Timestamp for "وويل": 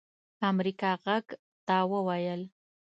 1.91-2.41